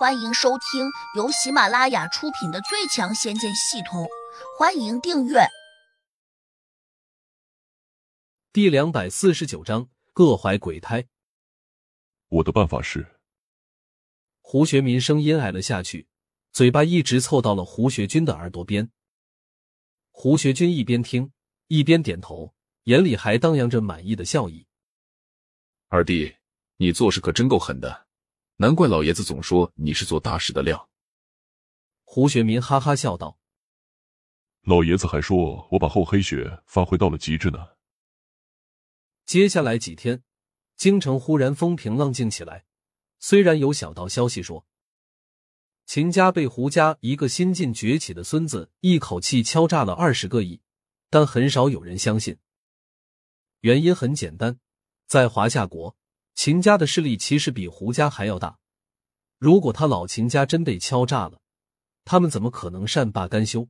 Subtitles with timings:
[0.00, 4.04] 欢迎收听由喜马拉雅出品的《最强仙剑系统》，
[4.58, 5.40] 欢迎订阅。
[8.50, 11.06] 第两百四十九章，各怀鬼胎。
[12.28, 13.20] 我的办法是……
[14.40, 16.08] 胡学民声音矮了下去，
[16.50, 18.90] 嘴巴一直凑到了胡学军的耳朵边。
[20.12, 21.30] 胡学军一边听
[21.66, 22.54] 一边点头，
[22.84, 24.66] 眼里还荡漾着满意的笑意。
[25.88, 26.36] 二弟，
[26.78, 28.06] 你做事可真够狠的。
[28.60, 30.90] 难怪老爷子总说你是做大事的料。
[32.04, 33.38] 胡学民哈哈笑道
[34.60, 37.68] ：“老爷子还说我把厚黑学发挥到了极致呢。”
[39.24, 40.22] 接下来几天，
[40.76, 42.66] 京城忽然风平浪静起来。
[43.18, 44.66] 虽然有小道消息说
[45.86, 50.60] 秦家被胡家一个新晋崛起的孙子一口气敲诈了二十个亿，
[51.08, 52.36] 但很少有人相信。
[53.60, 54.60] 原因很简单，
[55.06, 55.96] 在华夏国。
[56.34, 58.58] 秦家的势力其实比胡家还要大，
[59.38, 61.40] 如果他老秦家真被敲诈了，
[62.04, 63.68] 他们怎么可能善罢甘休？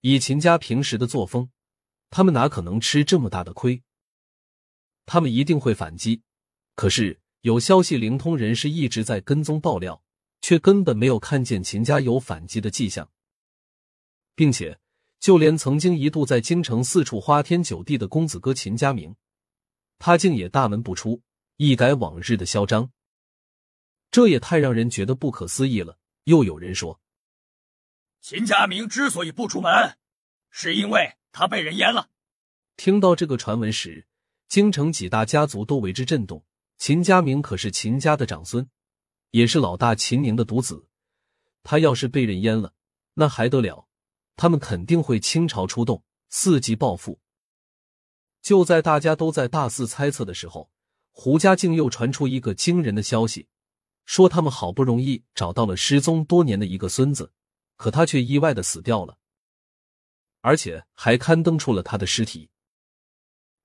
[0.00, 1.50] 以秦家平时的作风，
[2.08, 3.82] 他们哪可能吃这么大的亏？
[5.06, 6.22] 他们一定会反击。
[6.76, 10.02] 可是有消息灵通人士一直在跟踪爆料，
[10.40, 13.10] 却根本没有看见秦家有反击的迹象，
[14.34, 14.78] 并且
[15.18, 19.14] 就连曾经一度在京城四处花天酒地的公子哥秦家明，
[19.98, 21.20] 他竟也大门不出。
[21.62, 22.90] 一改往日的嚣张，
[24.10, 25.98] 这也太让人觉得不可思议了。
[26.24, 27.02] 又有人说，
[28.22, 29.98] 秦家明之所以不出门，
[30.48, 32.08] 是因为他被人阉了。
[32.78, 34.06] 听到这个传闻时，
[34.48, 36.42] 京城几大家族都为之震动。
[36.78, 38.66] 秦家明可是秦家的长孙，
[39.32, 40.86] 也是老大秦宁的独子。
[41.62, 42.72] 他要是被人阉了，
[43.12, 43.86] 那还得了？
[44.34, 46.02] 他们肯定会倾巢出动，
[46.32, 47.20] 伺机报复。
[48.40, 50.70] 就在大家都在大肆猜测的时候。
[51.22, 53.46] 胡家竟又传出一个惊人的消息，
[54.06, 57.30] 说他们好不容易找到了失踪多年的一个孙子，
[57.76, 59.18] 可他却意外的死掉了，
[60.40, 62.48] 而且还刊登出了他的尸体。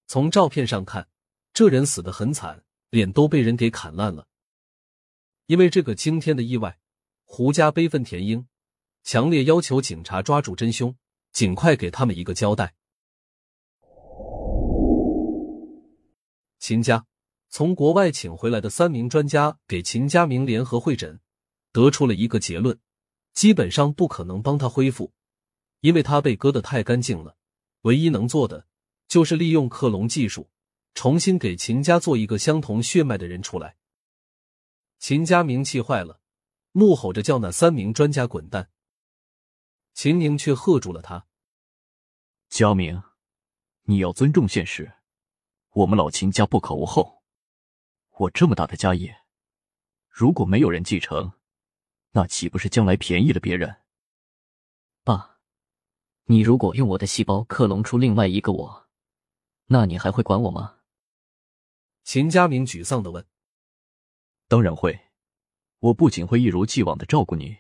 [0.06, 1.08] 从照片上看，
[1.54, 4.28] 这人死的很惨，脸都被人给砍烂了。
[5.46, 6.78] 因为这个惊天的意外，
[7.24, 8.46] 胡家悲愤填膺，
[9.02, 10.94] 强烈要求警察抓住真凶，
[11.32, 12.76] 尽快给他们一个交代。
[16.60, 17.06] 秦家。
[17.58, 21.22] 从国外请回来的三名专家给秦家明联合会诊，
[21.72, 22.78] 得出了一个结论：
[23.32, 25.14] 基本上不可能帮他恢复，
[25.80, 27.38] 因为他被割得太干净了。
[27.84, 28.68] 唯一能做的
[29.08, 30.50] 就是利用克隆技术，
[30.96, 33.78] 重新给秦家做一个相同血脉的人出来。
[35.00, 36.20] 秦家明气坏了，
[36.74, 38.70] 怒吼着叫那三名专家滚蛋。
[39.94, 41.26] 秦宁却喝住了他
[42.52, 43.02] ：“家明，
[43.84, 44.92] 你要尊重现实，
[45.72, 47.15] 我们老秦家不可无后。”
[48.18, 49.24] 我这么大的家业，
[50.08, 51.34] 如果没有人继承，
[52.12, 53.82] 那岂不是将来便宜了别人？
[55.04, 55.40] 爸，
[56.24, 58.88] 你如果用我的细胞克隆出另外一个我，
[59.66, 60.78] 那你还会管我吗？
[62.06, 63.26] 秦家明沮丧的问。
[64.48, 64.98] 当然会，
[65.80, 67.58] 我不仅会一如既往的照顾你，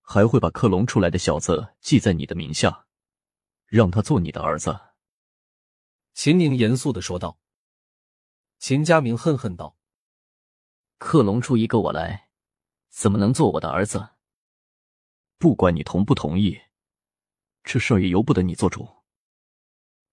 [0.00, 2.86] 还会把克隆出来的小子记在你的名下，
[3.66, 4.74] 让他做你的儿子。
[6.14, 7.38] 秦宁严肃的说道。
[8.58, 9.76] 秦家明恨恨道
[10.98, 12.30] ：“克隆出一个我来，
[12.88, 14.10] 怎么能做我的儿子？
[15.38, 16.60] 不管你同不同意，
[17.62, 18.88] 这事儿也由不得你做主。”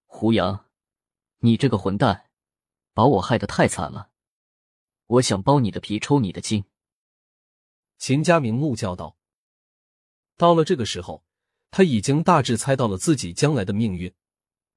[0.05, 0.69] 胡杨，
[1.39, 2.29] 你这个混蛋，
[2.93, 4.11] 把我害得太惨了！
[5.07, 6.65] 我想剥你的皮，抽你的筋！”
[7.97, 9.17] 秦家明怒叫道。
[10.35, 11.25] 到了这个时候，
[11.71, 14.13] 他已经大致猜到了自己将来的命运。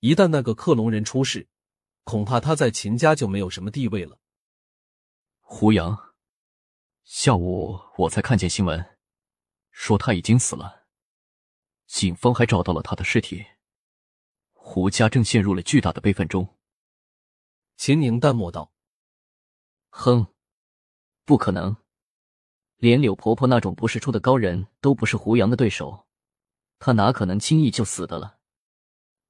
[0.00, 1.48] 一旦那个克隆人出事，
[2.06, 4.16] 恐怕他在秦家就没有什么地位了。
[5.40, 6.14] 胡杨，
[7.02, 8.96] 下午我才看见新闻，
[9.72, 10.86] 说他已经死了。
[11.88, 13.44] 警方还找到了他的尸体。
[14.52, 16.56] 胡家正陷入了巨大的悲愤中。
[17.76, 18.72] 秦宁淡漠道
[19.90, 20.28] ：“哼，
[21.24, 21.76] 不可能，
[22.76, 26.06] 连柳婆婆那种不世出的高人都不是胡杨的对手，
[26.78, 28.38] 他哪可能轻易就死的了？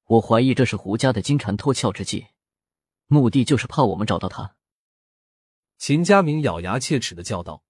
[0.03, 2.27] 我怀疑这是胡家的金蝉脱壳之计。”
[3.07, 4.55] 目的就是怕我们找到他。
[5.77, 7.63] 秦佳明咬牙切齿的叫道。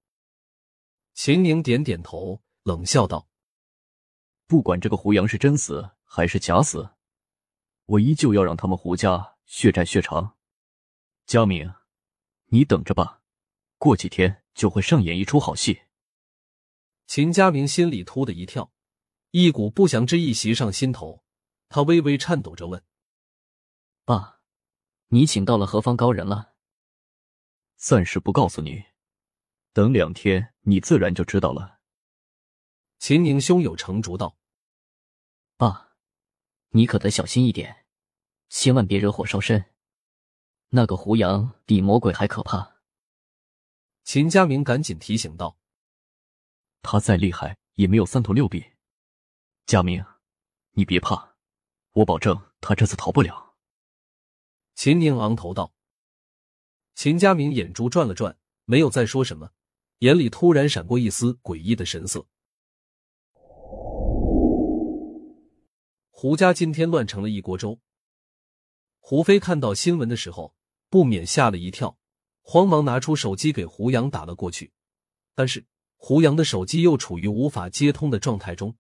[1.14, 3.28] 秦宁点点头，冷笑道
[4.48, 6.92] ：“不管这个胡杨是真死还是假死，
[7.86, 10.38] 我依旧要让他们胡家血债血偿。
[11.26, 11.74] 佳明，
[12.46, 13.22] 你等着吧，
[13.78, 15.82] 过几天就会上演一出好戏。”
[17.08, 18.72] 秦佳明心里突的一跳，
[19.32, 21.24] 一股不祥之意袭上心头，
[21.70, 22.84] 他微微颤抖着问
[24.06, 24.37] ：“爸。”
[25.10, 26.54] 你请到了何方高人了？
[27.78, 28.84] 暂时不告诉你，
[29.72, 31.80] 等两天你自然就知道了。
[33.00, 34.38] 秦宁胸有成竹道
[35.56, 35.96] ：“爸，
[36.70, 37.86] 你可得小心一点，
[38.50, 39.74] 千万别惹火烧身。
[40.70, 42.82] 那个胡杨比魔鬼还可怕。”
[44.04, 45.58] 秦家明赶紧提醒道
[46.82, 48.74] ：“他再厉害，也没有三头六臂。
[49.66, 50.04] 佳明，
[50.72, 51.36] 你别怕，
[51.92, 53.47] 我保证他这次逃不了。”
[54.78, 55.74] 秦宁昂头道。
[56.94, 59.50] 秦家明眼珠转了转，没有再说什么，
[60.00, 62.28] 眼里突然闪过一丝诡异的神色。
[66.12, 67.80] 胡家今天乱成了一锅粥。
[69.00, 70.54] 胡飞看到新闻的时候，
[70.92, 71.98] 不免吓了一跳，
[72.44, 74.72] 慌忙拿出手机给胡杨打了过去。
[75.34, 75.66] 但是
[75.96, 78.78] 胡杨的手机又处于无法接通的状态中，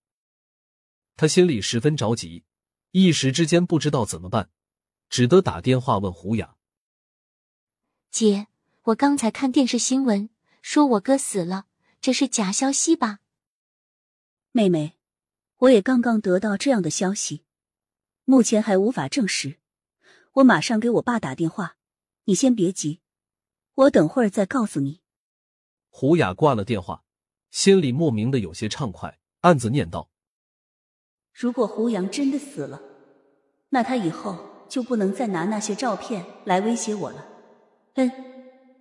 [1.15, 2.44] 他心里十分着急，
[2.91, 4.51] 一时之间不知道怎么办，
[5.09, 6.56] 只得打电话问胡雅
[8.12, 8.48] ：“姐，
[8.83, 10.30] 我刚才看电视新闻，
[10.62, 11.65] 说我哥死了，
[12.00, 13.19] 这是假消息吧？”
[14.51, 14.94] 妹妹。
[15.62, 17.44] 我也刚刚得到这样的消息，
[18.25, 19.57] 目前还无法证实。
[20.33, 21.77] 我马上给我爸打电话，
[22.25, 23.01] 你先别急，
[23.74, 25.01] 我等会儿再告诉你。
[25.89, 27.04] 胡雅挂了电话，
[27.50, 30.12] 心里莫名的有些畅快，暗自念道
[31.33, 32.80] ：“如果胡杨真的死了，
[33.69, 34.38] 那他以后
[34.69, 37.25] 就不能再拿那些照片来威胁我了。
[37.96, 38.12] 嗯，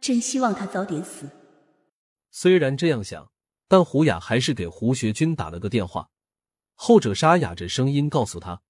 [0.00, 1.28] 真希望他早点死。”
[2.30, 3.30] 虽然这样想，
[3.68, 6.10] 但胡雅还是给胡学军打了个电话。
[6.74, 8.60] 后者沙哑着声音告诉他：“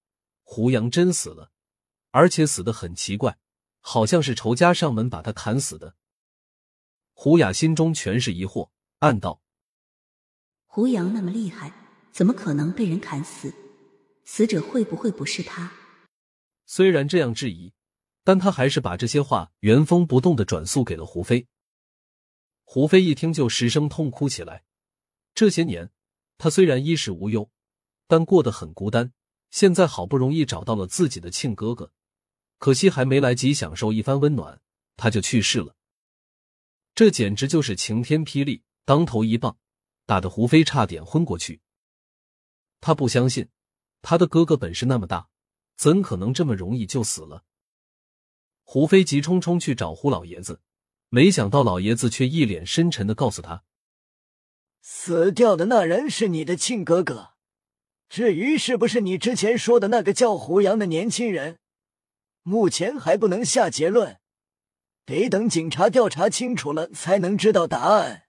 [0.45, 1.51] 胡杨真死了，
[2.13, 3.39] 而且死的很奇怪，
[3.81, 5.97] 好像是仇家上门把他砍死的。”
[7.13, 8.69] 胡雅心中全是疑惑，
[9.01, 9.41] 暗道
[10.67, 11.73] ：“胡杨那么厉害，
[12.13, 13.53] 怎么可能被人砍死？
[14.25, 15.73] 死者会不会不是他？”
[16.67, 17.73] 虽然这样质疑，
[18.23, 21.47] 但他还是把这些话原封不动的转述给了胡飞。
[22.65, 24.65] 胡飞一听就失声痛哭起来。
[25.35, 25.91] 这些年，
[26.37, 27.51] 他虽然衣食无忧。
[28.09, 29.13] 但过得很孤单。
[29.51, 31.93] 现在好不容易找到了自己的亲哥哥，
[32.59, 34.61] 可惜还没来及享受一番温暖，
[34.97, 35.75] 他就去世了。
[36.95, 39.57] 这简直就是晴天霹雳，当头一棒，
[40.05, 41.61] 打得胡飞差点昏过去。
[42.81, 43.49] 他不相信
[44.03, 45.29] 他的哥哥本事那么大，
[45.77, 47.45] 怎可能这么容易就死了？
[48.63, 50.61] 胡飞急冲冲去找胡老爷子，
[51.09, 53.63] 没想到老爷子却一脸深沉的告诉他
[54.83, 57.35] ：“死掉的那人是你的亲哥哥。”
[58.09, 61.59] 至于是不是你之前说的那个叫胡杨的年轻人，
[62.43, 64.21] 目前还不能下结论，
[65.05, 68.29] 得等警察调查清楚了才能知道答案。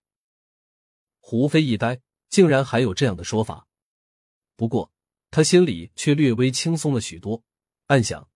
[1.20, 3.68] 胡飞一呆，竟然还有这样的说法。
[4.56, 4.92] 不过
[5.38, 7.44] 他心里却略微轻松了许多，
[7.90, 8.28] 暗想：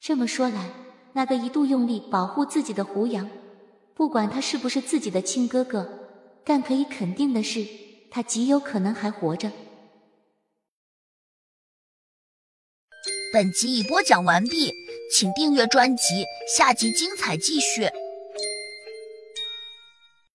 [0.00, 0.70] 这么说来，
[1.12, 3.28] 那个一度用力保护自己的胡杨，
[3.92, 6.08] 不管他是不是自己的亲哥哥，
[6.42, 7.68] 但可以肯定的是，
[8.10, 9.52] 他极有可能还活着。
[13.30, 14.72] 本集已播讲完毕，
[15.12, 16.24] 请订阅专辑，
[16.56, 17.90] 下集精彩继续。